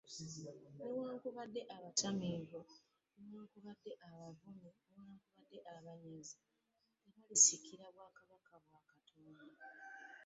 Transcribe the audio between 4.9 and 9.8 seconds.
newakubadde abanyazi, tebalisikira bwakabaka bwa Katonda.